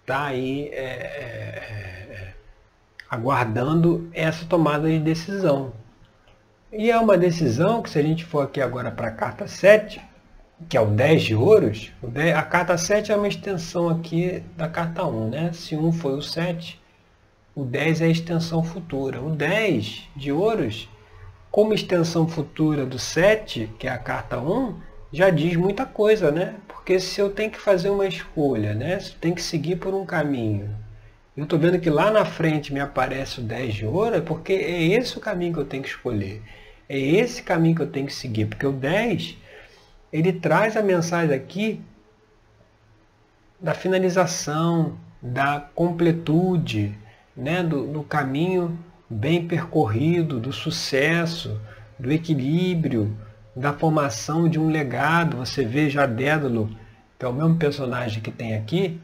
está 0.00 0.26
aí 0.26 0.68
é, 0.68 0.84
é, 0.84 2.08
é, 2.10 2.34
aguardando 3.10 4.08
essa 4.12 4.44
tomada 4.46 4.88
de 4.88 4.98
decisão. 4.98 5.72
E 6.72 6.90
é 6.90 6.98
uma 6.98 7.18
decisão 7.18 7.82
que 7.82 7.90
se 7.90 7.98
a 7.98 8.02
gente 8.02 8.24
for 8.24 8.44
aqui 8.44 8.60
agora 8.60 8.90
para 8.90 9.08
a 9.08 9.12
carta 9.12 9.46
7, 9.46 10.00
que 10.68 10.76
é 10.76 10.80
o 10.80 10.86
10 10.86 11.22
de 11.22 11.34
ouros, 11.34 11.92
a 12.34 12.42
carta 12.42 12.78
7 12.78 13.12
é 13.12 13.16
uma 13.16 13.28
extensão 13.28 13.90
aqui 13.90 14.42
da 14.56 14.68
carta 14.68 15.04
1, 15.04 15.28
né? 15.28 15.52
Se 15.52 15.76
1 15.76 15.92
foi 15.92 16.14
o 16.14 16.22
7, 16.22 16.80
o 17.54 17.64
10 17.64 18.00
é 18.00 18.04
a 18.06 18.08
extensão 18.08 18.62
futura. 18.64 19.20
O 19.20 19.30
10 19.30 20.08
de 20.16 20.32
ouros, 20.32 20.88
como 21.50 21.74
extensão 21.74 22.26
futura 22.26 22.86
do 22.86 22.98
7, 22.98 23.70
que 23.78 23.86
é 23.86 23.90
a 23.90 23.98
carta 23.98 24.38
1, 24.38 24.74
já 25.12 25.28
diz 25.28 25.54
muita 25.56 25.84
coisa, 25.84 26.30
né? 26.30 26.54
Porque 26.66 26.98
se 26.98 27.20
eu 27.20 27.30
tenho 27.30 27.50
que 27.50 27.60
fazer 27.60 27.90
uma 27.90 28.06
escolha, 28.06 28.74
né? 28.74 28.98
Se 28.98 29.10
eu 29.12 29.18
tenho 29.20 29.34
que 29.34 29.42
seguir 29.42 29.76
por 29.76 29.92
um 29.92 30.06
caminho, 30.06 30.74
eu 31.36 31.44
estou 31.44 31.58
vendo 31.58 31.78
que 31.78 31.90
lá 31.90 32.10
na 32.10 32.24
frente 32.24 32.72
me 32.72 32.80
aparece 32.80 33.40
o 33.40 33.42
10 33.42 33.74
de 33.74 33.86
ouro, 33.86 34.16
é 34.16 34.20
porque 34.20 34.52
é 34.54 34.82
esse 34.84 35.16
o 35.18 35.20
caminho 35.20 35.52
que 35.52 35.60
eu 35.60 35.64
tenho 35.66 35.82
que 35.82 35.88
escolher. 35.90 36.42
É 36.88 36.98
esse 36.98 37.42
caminho 37.42 37.76
que 37.76 37.82
eu 37.82 37.90
tenho 37.90 38.06
que 38.06 38.14
seguir, 38.14 38.46
porque 38.46 38.66
o 38.66 38.72
10, 38.72 39.36
ele 40.12 40.32
traz 40.32 40.76
a 40.76 40.82
mensagem 40.82 41.34
aqui 41.34 41.80
da 43.60 43.74
finalização, 43.74 44.98
da 45.22 45.60
completude, 45.74 46.98
né? 47.36 47.62
do, 47.62 47.86
do 47.86 48.02
caminho 48.02 48.78
bem 49.08 49.46
percorrido, 49.46 50.40
do 50.40 50.52
sucesso, 50.52 51.60
do 51.98 52.10
equilíbrio, 52.10 53.16
da 53.54 53.72
formação 53.72 54.48
de 54.48 54.58
um 54.58 54.68
legado. 54.68 55.36
Você 55.36 55.64
vê 55.64 55.90
já 55.90 56.06
Dédalo, 56.06 56.70
que 57.18 57.24
é 57.24 57.28
o 57.28 57.32
mesmo 57.32 57.56
personagem 57.56 58.22
que 58.22 58.30
tem 58.30 58.54
aqui, 58.54 59.00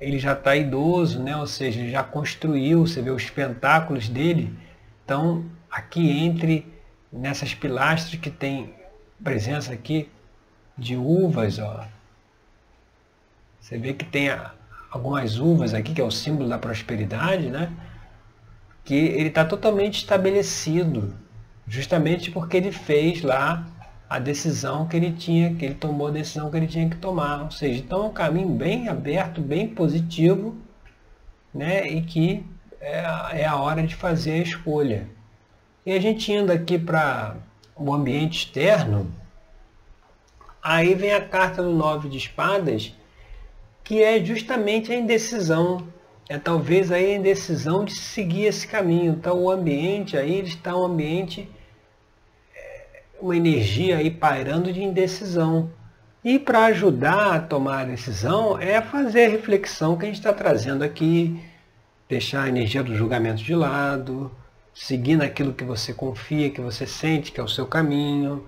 ele 0.00 0.18
já 0.18 0.32
está 0.32 0.54
idoso, 0.54 1.20
né? 1.20 1.36
ou 1.36 1.46
seja, 1.46 1.80
ele 1.80 1.90
já 1.90 2.04
construiu, 2.04 2.86
você 2.86 3.02
vê 3.02 3.10
os 3.10 3.28
pentáculos 3.30 4.08
dele. 4.08 4.54
Então, 5.04 5.44
aqui 5.70 6.10
entre, 6.10 6.66
nessas 7.12 7.54
pilastras 7.54 8.20
que 8.20 8.30
tem 8.30 8.72
presença 9.22 9.72
aqui 9.72 10.08
de 10.76 10.96
uvas, 10.96 11.58
ó. 11.58 11.84
Você 13.60 13.76
vê 13.76 13.92
que 13.92 14.04
tem 14.04 14.30
algumas 14.90 15.38
uvas 15.38 15.74
aqui, 15.74 15.94
que 15.94 16.00
é 16.00 16.04
o 16.04 16.10
símbolo 16.10 16.48
da 16.48 16.58
prosperidade, 16.58 17.50
né? 17.50 17.70
Que 18.84 18.94
ele 18.94 19.28
está 19.28 19.44
totalmente 19.44 19.98
estabelecido 19.98 21.14
justamente 21.68 22.30
porque 22.30 22.56
ele 22.56 22.72
fez 22.72 23.22
lá 23.22 23.66
a 24.08 24.18
decisão 24.18 24.88
que 24.88 24.96
ele 24.96 25.12
tinha, 25.12 25.54
que 25.54 25.66
ele 25.66 25.74
tomou 25.74 26.08
a 26.08 26.10
decisão 26.10 26.50
que 26.50 26.56
ele 26.56 26.66
tinha 26.66 26.88
que 26.88 26.96
tomar. 26.96 27.42
Ou 27.44 27.50
seja, 27.50 27.78
então 27.78 28.04
é 28.04 28.06
um 28.06 28.12
caminho 28.12 28.48
bem 28.48 28.88
aberto, 28.88 29.42
bem 29.42 29.68
positivo, 29.68 30.56
né? 31.52 31.86
E 31.86 32.00
que 32.02 32.44
é, 32.80 33.42
é 33.42 33.46
a 33.46 33.56
hora 33.56 33.86
de 33.86 33.94
fazer 33.94 34.32
a 34.32 34.38
escolha. 34.38 35.08
E 35.84 35.92
a 35.92 36.00
gente 36.00 36.32
indo 36.32 36.50
aqui 36.50 36.78
para 36.78 37.36
o 37.76 37.92
ambiente 37.92 38.46
externo, 38.46 39.12
aí 40.62 40.94
vem 40.94 41.12
a 41.12 41.20
carta 41.20 41.62
do 41.62 41.72
nove 41.72 42.08
de 42.08 42.16
espadas, 42.16 42.94
que 43.88 44.02
é 44.02 44.22
justamente 44.22 44.92
a 44.92 44.94
indecisão. 44.94 45.88
É 46.28 46.36
talvez 46.36 46.92
a 46.92 47.00
indecisão 47.00 47.86
de 47.86 47.94
seguir 47.94 48.44
esse 48.44 48.68
caminho. 48.68 49.12
Então 49.12 49.42
o 49.42 49.50
ambiente 49.50 50.14
aí 50.14 50.34
ele 50.34 50.48
está 50.48 50.76
um 50.76 50.84
ambiente 50.84 51.48
uma 53.18 53.34
energia 53.34 53.96
aí 53.96 54.10
pairando 54.10 54.70
de 54.70 54.82
indecisão. 54.82 55.70
E 56.22 56.38
para 56.38 56.66
ajudar 56.66 57.34
a 57.34 57.40
tomar 57.40 57.80
a 57.80 57.84
decisão 57.86 58.60
é 58.60 58.82
fazer 58.82 59.24
a 59.24 59.30
reflexão 59.30 59.96
que 59.96 60.04
a 60.04 60.08
gente 60.08 60.18
está 60.18 60.34
trazendo 60.34 60.84
aqui, 60.84 61.40
deixar 62.06 62.42
a 62.42 62.48
energia 62.48 62.82
do 62.82 62.94
julgamento 62.94 63.42
de 63.42 63.54
lado, 63.54 64.30
seguir 64.74 65.16
naquilo 65.16 65.54
que 65.54 65.64
você 65.64 65.94
confia, 65.94 66.50
que 66.50 66.60
você 66.60 66.86
sente 66.86 67.32
que 67.32 67.40
é 67.40 67.42
o 67.42 67.48
seu 67.48 67.64
caminho, 67.64 68.46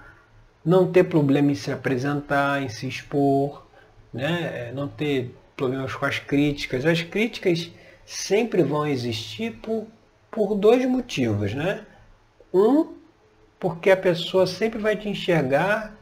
não 0.62 0.92
ter 0.92 1.04
problema 1.04 1.50
em 1.50 1.54
se 1.54 1.72
apresentar, 1.72 2.62
em 2.62 2.68
se 2.68 2.86
expor, 2.86 3.69
né? 4.12 4.68
É, 4.68 4.72
não 4.72 4.88
ter 4.88 5.34
problemas 5.56 5.94
com 5.94 6.06
as 6.06 6.18
críticas. 6.18 6.84
As 6.86 7.02
críticas 7.02 7.70
sempre 8.04 8.62
vão 8.62 8.86
existir 8.86 9.52
por, 9.62 9.86
por 10.30 10.54
dois 10.54 10.84
motivos, 10.86 11.54
né? 11.54 11.84
Um, 12.52 12.94
porque 13.58 13.90
a 13.90 13.96
pessoa 13.96 14.46
sempre 14.46 14.78
vai 14.78 14.96
te 14.96 15.08
enxergar 15.08 15.94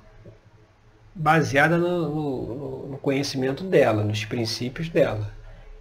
baseada 1.15 1.77
no, 1.77 2.09
no, 2.09 2.87
no, 2.89 2.99
conhecimento 2.99 3.65
dela, 3.65 4.05
nos 4.05 4.25
princípios 4.25 4.89
dela. 4.89 5.33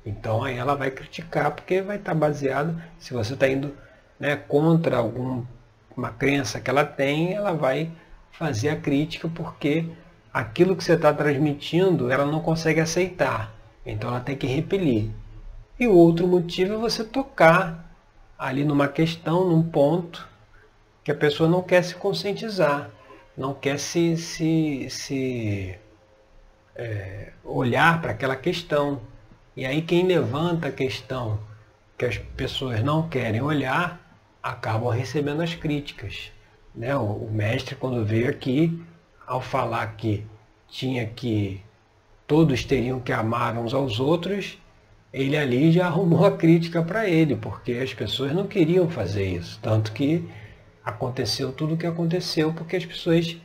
Então 0.04 0.44
aí 0.44 0.58
ela 0.58 0.76
vai 0.76 0.90
criticar 0.90 1.52
porque 1.52 1.82
vai 1.82 1.98
estar 1.98 2.16
baseado, 2.16 2.82
se 2.98 3.14
você 3.14 3.34
está 3.36 3.48
indo 3.48 3.74
né, 4.20 4.36
contra 4.36 4.98
alguma 4.98 5.46
crença 6.18 6.60
que 6.60 6.70
ela 6.70 6.84
tem, 6.84 7.34
ela 7.36 7.54
vai 7.54 7.92
fazer 8.32 8.70
a 8.70 8.76
crítica 8.76 9.30
porque 9.30 9.86
aquilo 10.40 10.76
que 10.76 10.84
você 10.84 10.94
está 10.94 11.12
transmitindo 11.14 12.12
ela 12.12 12.26
não 12.26 12.40
consegue 12.40 12.80
aceitar. 12.80 13.54
Então 13.86 14.10
ela 14.10 14.20
tem 14.20 14.36
que 14.36 14.46
repelir. 14.46 15.10
E 15.80 15.88
o 15.88 15.94
outro 15.94 16.28
motivo 16.28 16.74
é 16.74 16.78
você 16.78 17.04
tocar 17.04 17.96
ali 18.38 18.64
numa 18.64 18.88
questão, 18.88 19.50
num 19.50 19.64
ponto, 19.64 20.28
que 21.04 21.12
a 21.12 21.16
pessoa 21.16 21.50
não 21.50 21.64
quer 21.64 21.84
se 21.84 21.96
conscientizar, 21.96 22.90
não 23.36 23.54
quer 23.54 23.80
se, 23.80 24.16
se, 24.18 24.88
se 24.90 25.76
é, 26.76 27.32
olhar 27.44 28.02
para 28.02 28.12
aquela 28.12 28.36
questão. 28.36 29.02
E 29.56 29.66
aí 29.66 29.82
quem 29.82 30.06
levanta 30.06 30.68
a 30.68 30.72
questão 30.72 31.40
que 31.98 32.06
as 32.06 32.18
pessoas 32.18 32.84
não 32.84 33.10
querem 33.10 33.42
olhar, 33.42 34.00
acabam 34.44 34.90
recebendo 34.90 35.42
as 35.42 35.56
críticas. 35.56 36.32
Né? 36.76 36.96
O, 36.96 37.06
o 37.06 37.32
mestre, 37.32 37.76
quando 37.76 38.06
veio 38.06 38.30
aqui, 38.30 38.80
ao 39.28 39.42
falar 39.42 39.98
que 39.98 40.26
tinha 40.70 41.06
que 41.06 41.62
todos 42.26 42.64
teriam 42.64 43.00
que 43.00 43.12
amar 43.12 43.58
uns 43.58 43.74
aos 43.74 44.00
outros, 44.00 44.58
ele 45.14 45.38
ali 45.38 45.72
já 45.72 45.88
arrumou 45.88 46.26
a 46.26 46.32
crítica 46.32 46.82
para 46.82 47.08
ele, 47.08 47.36
porque 47.36 47.74
as 47.74 47.94
pessoas 47.94 48.32
não 48.34 48.48
queriam 48.48 48.90
fazer 48.90 49.26
isso. 49.26 49.60
Tanto 49.62 49.92
que 49.92 50.28
aconteceu 50.84 51.52
tudo 51.52 51.74
o 51.74 51.78
que 51.78 51.86
aconteceu, 51.86 52.54
porque 52.54 52.78
as 52.78 52.86
pessoas 52.86 53.38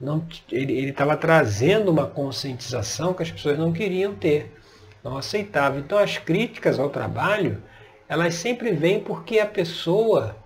não. 0.00 0.26
Ele 0.50 0.90
estava 0.90 1.16
trazendo 1.16 1.90
uma 1.90 2.06
conscientização 2.06 3.14
que 3.14 3.22
as 3.22 3.30
pessoas 3.30 3.58
não 3.58 3.72
queriam 3.72 4.14
ter, 4.14 4.54
não 5.02 5.16
aceitavam. 5.16 5.78
Então 5.78 5.98
as 5.98 6.18
críticas 6.18 6.78
ao 6.78 6.90
trabalho, 6.90 7.62
elas 8.08 8.34
sempre 8.34 8.72
vêm 8.72 9.00
porque 9.00 9.38
a 9.38 9.46
pessoa 9.46 10.36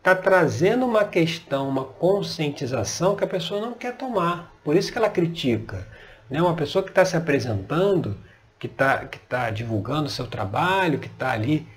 está 0.00 0.14
trazendo 0.14 0.86
uma 0.86 1.04
questão, 1.04 1.68
uma 1.68 1.84
conscientização 1.84 3.14
que 3.14 3.22
a 3.22 3.26
pessoa 3.26 3.60
não 3.60 3.74
quer 3.74 3.96
tomar. 3.96 4.50
Por 4.64 4.74
isso 4.74 4.90
que 4.90 4.96
ela 4.96 5.10
critica. 5.10 5.86
Né? 6.28 6.40
Uma 6.40 6.56
pessoa 6.56 6.82
que 6.82 6.88
está 6.88 7.04
se 7.04 7.16
apresentando, 7.16 8.16
que 8.58 8.66
está 8.66 9.04
que 9.04 9.18
tá 9.18 9.50
divulgando 9.50 10.06
o 10.06 10.10
seu 10.10 10.26
trabalho, 10.26 10.98
que 10.98 11.06
está 11.06 11.32
ali 11.32 11.68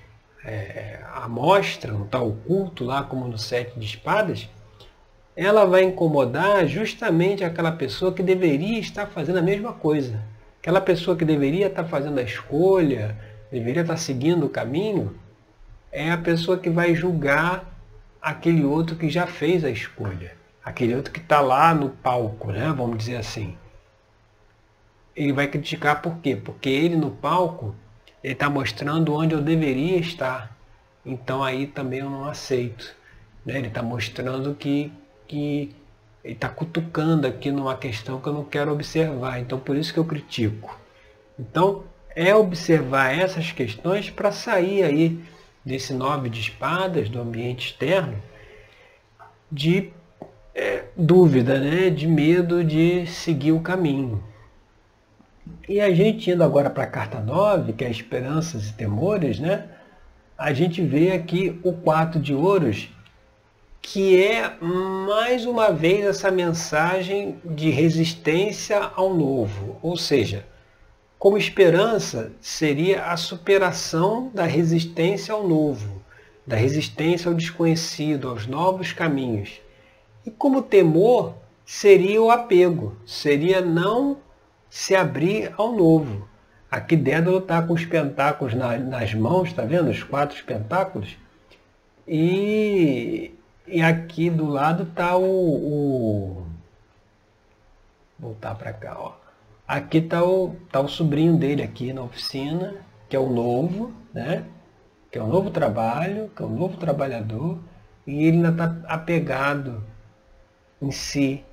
é, 0.45 0.99
à 1.13 1.27
mostra, 1.27 1.91
não 1.91 2.05
está 2.05 2.21
oculto 2.21 2.85
lá 2.85 3.03
como 3.03 3.27
no 3.27 3.37
sete 3.37 3.77
de 3.77 3.85
espadas, 3.85 4.49
ela 5.35 5.65
vai 5.65 5.83
incomodar 5.83 6.65
justamente 6.65 7.43
aquela 7.43 7.73
pessoa 7.73 8.13
que 8.13 8.23
deveria 8.23 8.79
estar 8.79 9.05
fazendo 9.07 9.39
a 9.39 9.41
mesma 9.41 9.73
coisa. 9.73 10.21
Aquela 10.61 10.79
pessoa 10.79 11.17
que 11.17 11.25
deveria 11.25 11.67
estar 11.67 11.83
fazendo 11.83 12.19
a 12.19 12.23
escolha, 12.23 13.17
deveria 13.51 13.81
estar 13.81 13.97
seguindo 13.97 14.45
o 14.45 14.49
caminho, 14.49 15.13
é 15.91 16.09
a 16.09 16.17
pessoa 16.17 16.57
que 16.57 16.69
vai 16.69 16.95
julgar 16.95 17.72
aquele 18.23 18.63
outro 18.63 18.95
que 18.95 19.09
já 19.09 19.27
fez 19.27 19.63
a 19.63 19.69
escolha. 19.69 20.35
Aquele 20.63 20.95
outro 20.95 21.11
que 21.11 21.19
está 21.19 21.41
lá 21.41 21.75
no 21.75 21.89
palco, 21.89 22.51
né? 22.51 22.73
vamos 22.75 22.97
dizer 22.97 23.17
assim 23.17 23.57
ele 25.15 25.33
vai 25.33 25.47
criticar 25.47 26.01
por 26.01 26.17
quê? 26.17 26.35
Porque 26.35 26.69
ele 26.69 26.95
no 26.95 27.11
palco, 27.11 27.75
está 28.23 28.49
mostrando 28.49 29.13
onde 29.13 29.33
eu 29.33 29.41
deveria 29.41 29.97
estar. 29.97 30.55
Então 31.05 31.43
aí 31.43 31.67
também 31.67 31.99
eu 31.99 32.09
não 32.09 32.25
aceito. 32.25 32.95
Né? 33.45 33.57
Ele 33.57 33.67
está 33.67 33.83
mostrando 33.83 34.55
que, 34.55 34.91
que 35.27 35.75
ele 36.23 36.33
está 36.33 36.49
cutucando 36.49 37.27
aqui 37.27 37.51
numa 37.51 37.75
questão 37.75 38.19
que 38.19 38.27
eu 38.27 38.33
não 38.33 38.43
quero 38.43 38.71
observar. 38.71 39.39
Então 39.39 39.59
por 39.59 39.75
isso 39.75 39.93
que 39.93 39.99
eu 39.99 40.05
critico. 40.05 40.79
Então 41.37 41.83
é 42.15 42.33
observar 42.33 43.15
essas 43.17 43.51
questões 43.51 44.09
para 44.09 44.31
sair 44.31 44.83
aí 44.83 45.19
desse 45.65 45.93
nove 45.93 46.29
de 46.29 46.41
espadas, 46.41 47.09
do 47.09 47.21
ambiente 47.21 47.67
externo, 47.67 48.21
de 49.51 49.91
é, 50.53 50.85
dúvida, 50.95 51.59
né? 51.59 51.89
de 51.89 52.07
medo 52.07 52.63
de 52.63 53.05
seguir 53.07 53.51
o 53.51 53.61
caminho. 53.61 54.23
E 55.67 55.79
a 55.79 55.93
gente 55.93 56.29
indo 56.29 56.43
agora 56.43 56.69
para 56.69 56.83
a 56.83 56.87
carta 56.87 57.19
9, 57.19 57.73
que 57.73 57.85
é 57.85 57.89
esperanças 57.89 58.69
e 58.69 58.73
temores, 58.73 59.39
né? 59.39 59.67
A 60.37 60.51
gente 60.51 60.81
vê 60.81 61.11
aqui 61.11 61.59
o 61.63 61.73
4 61.73 62.19
de 62.19 62.33
ouros, 62.33 62.89
que 63.81 64.21
é 64.21 64.55
mais 64.59 65.45
uma 65.45 65.71
vez 65.71 66.05
essa 66.05 66.31
mensagem 66.31 67.39
de 67.45 67.69
resistência 67.69 68.91
ao 68.95 69.13
novo. 69.13 69.77
Ou 69.81 69.95
seja, 69.95 70.45
como 71.23 71.37
esperança 71.37 72.33
seria 72.41 73.05
a 73.05 73.15
superação 73.15 74.29
da 74.33 74.43
resistência 74.43 75.33
ao 75.33 75.47
novo, 75.47 76.01
da 76.45 76.57
resistência 76.57 77.29
ao 77.29 77.33
desconhecido, 77.33 78.27
aos 78.27 78.45
novos 78.45 78.91
caminhos. 78.91 79.61
E 80.25 80.29
como 80.29 80.61
temor 80.61 81.33
seria 81.65 82.21
o 82.21 82.29
apego, 82.29 82.97
seria 83.05 83.61
não 83.61 84.17
se 84.69 84.97
abrir 84.97 85.53
ao 85.55 85.71
novo. 85.71 86.27
Aqui 86.69 86.97
Dédalo 86.97 87.37
está 87.37 87.61
com 87.61 87.71
os 87.71 87.85
pentáculos 87.85 88.53
na, 88.53 88.77
nas 88.77 89.13
mãos, 89.13 89.47
está 89.47 89.63
vendo? 89.63 89.91
Os 89.91 90.03
quatro 90.03 90.43
pentáculos. 90.43 91.17
E, 92.05 93.33
e 93.65 93.81
aqui 93.81 94.29
do 94.29 94.49
lado 94.49 94.83
está 94.83 95.15
o, 95.15 95.23
o, 95.23 96.45
Voltar 98.19 98.55
para 98.55 98.73
cá, 98.73 98.97
ó. 98.99 99.22
Aqui 99.67 99.99
está 99.99 100.23
o, 100.23 100.55
tá 100.71 100.79
o 100.79 100.87
sobrinho 100.87 101.37
dele 101.37 101.63
aqui 101.63 101.93
na 101.93 102.03
oficina, 102.03 102.75
que 103.09 103.15
é 103.15 103.19
o 103.19 103.29
novo, 103.29 103.93
né? 104.13 104.45
Que 105.11 105.17
é 105.17 105.21
o 105.21 105.27
novo 105.27 105.49
trabalho, 105.51 106.29
que 106.35 106.41
é 106.41 106.45
o 106.45 106.49
novo 106.49 106.77
trabalhador. 106.77 107.59
E 108.05 108.25
ele 108.25 108.37
ainda 108.37 108.49
está 108.49 108.75
apegado 108.87 109.83
em 110.81 110.91
si, 110.91 111.43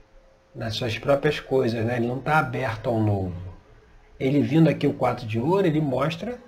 nas 0.54 0.74
suas 0.74 0.98
próprias 0.98 1.38
coisas, 1.38 1.84
né? 1.84 1.96
ele 1.96 2.08
não 2.08 2.18
está 2.18 2.38
aberto 2.38 2.88
ao 2.88 3.00
novo. 3.00 3.50
Ele 4.18 4.42
vindo 4.42 4.68
aqui 4.68 4.86
o 4.86 4.92
4 4.94 5.26
de 5.26 5.38
ouro, 5.38 5.66
ele 5.66 5.80
mostra 5.80 6.38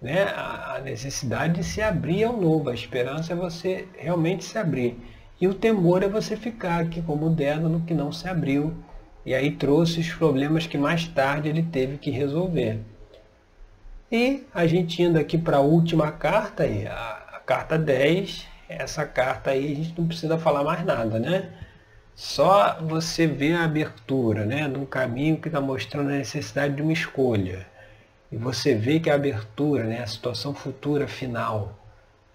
né, 0.00 0.24
a 0.24 0.80
necessidade 0.82 1.54
de 1.54 1.64
se 1.64 1.80
abrir 1.80 2.24
ao 2.24 2.36
novo. 2.36 2.68
A 2.68 2.74
esperança 2.74 3.32
é 3.32 3.36
você 3.36 3.86
realmente 3.96 4.44
se 4.44 4.58
abrir. 4.58 4.98
E 5.40 5.46
o 5.46 5.54
temor 5.54 6.02
é 6.02 6.08
você 6.08 6.36
ficar 6.36 6.80
aqui 6.80 7.00
como 7.00 7.26
o 7.26 7.30
Dédalo 7.30 7.80
que 7.86 7.94
não 7.94 8.12
se 8.12 8.28
abriu. 8.28 8.74
E 9.24 9.34
aí 9.34 9.52
trouxe 9.52 10.00
os 10.00 10.12
problemas 10.12 10.66
que 10.66 10.76
mais 10.76 11.06
tarde 11.06 11.48
ele 11.48 11.62
teve 11.62 11.98
que 11.98 12.10
resolver. 12.10 12.80
E 14.10 14.44
a 14.52 14.66
gente 14.66 15.02
indo 15.02 15.18
aqui 15.18 15.38
para 15.38 15.58
a 15.58 15.60
última 15.60 16.10
carta, 16.12 16.64
a, 16.64 17.36
a 17.36 17.40
carta 17.40 17.78
10, 17.78 18.46
essa 18.68 19.06
carta 19.06 19.50
aí 19.50 19.72
a 19.72 19.76
gente 19.76 19.98
não 19.98 20.06
precisa 20.06 20.36
falar 20.38 20.64
mais 20.64 20.84
nada, 20.84 21.18
né? 21.18 21.50
Só 22.14 22.78
você 22.80 23.26
vê 23.26 23.52
a 23.54 23.64
abertura 23.64 24.44
né, 24.44 24.68
de 24.68 24.78
um 24.78 24.84
caminho 24.84 25.38
que 25.38 25.48
está 25.48 25.60
mostrando 25.60 26.10
a 26.10 26.18
necessidade 26.18 26.74
de 26.74 26.82
uma 26.82 26.92
escolha. 26.92 27.66
E 28.30 28.36
você 28.36 28.74
vê 28.74 29.00
que 29.00 29.08
a 29.08 29.14
abertura, 29.14 29.84
né, 29.84 30.02
a 30.02 30.06
situação 30.06 30.54
futura 30.54 31.08
final, 31.08 31.78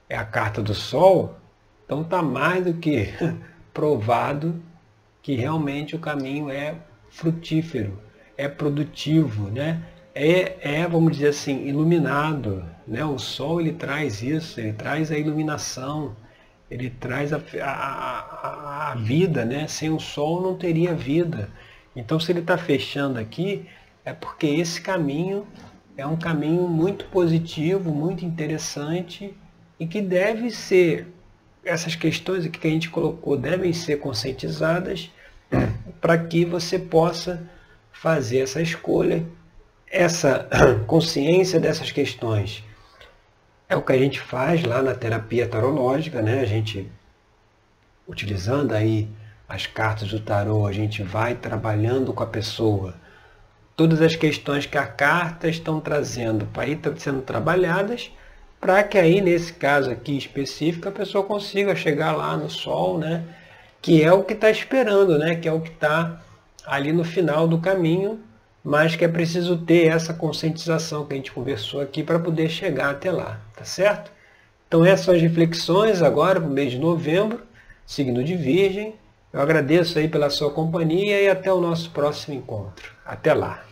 é 0.09 0.17
a 0.17 0.25
carta 0.25 0.61
do 0.61 0.73
Sol, 0.73 1.37
então 1.85 2.01
está 2.01 2.21
mais 2.21 2.65
do 2.65 2.73
que 2.73 3.13
provado 3.73 4.61
que 5.27 5.35
realmente 5.35 5.93
o 5.93 5.99
caminho 5.99 6.49
é 6.49 6.73
frutífero, 7.09 7.99
é 8.37 8.47
produtivo, 8.47 9.49
né? 9.49 9.83
é, 10.15 10.55
é, 10.61 10.87
vamos 10.87 11.17
dizer 11.17 11.27
assim, 11.27 11.67
iluminado. 11.67 12.63
Né? 12.87 13.03
O 13.03 13.19
Sol 13.19 13.59
ele 13.59 13.73
traz 13.73 14.23
isso, 14.23 14.57
ele 14.57 14.71
traz 14.71 15.11
a 15.11 15.17
iluminação, 15.17 16.15
ele 16.71 16.89
traz 16.89 17.33
a, 17.33 17.41
a, 17.61 18.91
a, 18.91 18.95
vida, 18.95 19.43
né? 19.43 19.67
Sem 19.67 19.89
o 19.89 19.99
sol 19.99 20.41
não 20.41 20.57
teria 20.57 20.95
vida. 20.95 21.49
Então 21.93 22.17
se 22.21 22.31
ele 22.31 22.39
está 22.39 22.57
fechando 22.57 23.19
aqui, 23.19 23.65
é 24.05 24.13
porque 24.13 24.47
esse 24.47 24.79
caminho 24.79 25.45
é 25.97 26.07
um 26.07 26.15
caminho 26.15 26.69
muito 26.69 27.03
positivo, 27.07 27.93
muito 27.93 28.23
interessante 28.23 29.35
e 29.77 29.85
que 29.85 30.01
deve 30.01 30.51
ser, 30.51 31.05
essas 31.65 31.95
questões 31.95 32.47
que 32.47 32.65
a 32.65 32.71
gente 32.71 32.89
colocou 32.89 33.35
devem 33.35 33.73
ser 33.73 33.97
conscientizadas 33.97 35.11
para 35.99 36.17
que 36.17 36.45
você 36.45 36.77
possa 36.79 37.43
fazer 37.91 38.39
essa 38.39 38.61
escolha, 38.61 39.25
essa 39.89 40.47
consciência 40.85 41.59
dessas 41.59 41.91
questões 41.91 42.63
é 43.69 43.75
o 43.75 43.81
que 43.81 43.91
a 43.91 43.97
gente 43.97 44.19
faz 44.19 44.63
lá 44.63 44.81
na 44.81 44.95
terapia 44.95 45.47
tarológica, 45.47 46.21
né? 46.21 46.39
A 46.39 46.45
gente, 46.45 46.89
utilizando 48.07 48.73
aí 48.73 49.09
as 49.47 49.65
cartas 49.65 50.09
do 50.09 50.19
tarô, 50.19 50.65
a 50.65 50.71
gente 50.71 51.03
vai 51.03 51.35
trabalhando 51.35 52.13
com 52.13 52.23
a 52.23 52.27
pessoa 52.27 52.95
todas 53.75 54.01
as 54.01 54.15
questões 54.15 54.65
que 54.65 54.77
a 54.77 54.87
carta 54.87 55.47
estão 55.47 55.79
trazendo 55.79 56.45
para 56.47 56.67
ir 56.67 56.79
sendo 56.97 57.21
trabalhadas, 57.21 58.11
para 58.59 58.83
que 58.83 58.97
aí, 58.97 59.21
nesse 59.21 59.53
caso 59.53 59.91
aqui 59.91 60.17
específico, 60.17 60.89
a 60.89 60.91
pessoa 60.91 61.23
consiga 61.23 61.75
chegar 61.75 62.15
lá 62.15 62.35
no 62.35 62.49
sol, 62.49 62.97
né? 62.97 63.23
Que 63.87 64.03
é 64.03 64.11
o 64.11 64.21
que 64.21 64.33
está 64.33 64.51
esperando, 64.51 65.17
né? 65.17 65.35
que 65.35 65.47
é 65.47 65.53
o 65.53 65.61
que 65.61 65.69
está 65.69 66.21
ali 66.65 66.91
no 66.91 67.05
final 67.05 67.47
do 67.47 67.57
caminho, 67.57 68.19
mas 68.61 68.97
que 68.97 69.05
é 69.05 69.07
preciso 69.07 69.59
ter 69.59 69.87
essa 69.87 70.13
conscientização 70.13 71.05
que 71.05 71.13
a 71.13 71.15
gente 71.15 71.31
conversou 71.31 71.79
aqui 71.79 72.03
para 72.03 72.19
poder 72.19 72.49
chegar 72.49 72.89
até 72.89 73.09
lá, 73.09 73.39
tá 73.55 73.63
certo? 73.63 74.11
Então 74.67 74.83
essas 74.83 75.05
são 75.05 75.15
as 75.15 75.21
reflexões 75.21 76.01
agora 76.01 76.37
para 76.37 76.49
o 76.49 76.51
mês 76.51 76.73
de 76.73 76.79
novembro, 76.79 77.39
signo 77.85 78.21
de 78.25 78.35
Virgem. 78.35 78.93
Eu 79.31 79.39
agradeço 79.39 79.97
aí 79.97 80.09
pela 80.09 80.29
sua 80.29 80.51
companhia 80.51 81.21
e 81.21 81.29
até 81.29 81.49
o 81.49 81.61
nosso 81.61 81.89
próximo 81.91 82.35
encontro. 82.35 82.91
Até 83.05 83.33
lá! 83.33 83.66